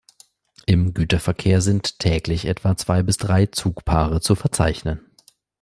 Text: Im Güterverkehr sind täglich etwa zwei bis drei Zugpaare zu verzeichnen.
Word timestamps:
Im 0.65 0.95
Güterverkehr 0.95 1.61
sind 1.61 1.99
täglich 1.99 2.45
etwa 2.45 2.75
zwei 2.75 3.03
bis 3.03 3.17
drei 3.17 3.45
Zugpaare 3.45 4.19
zu 4.19 4.33
verzeichnen. 4.33 4.99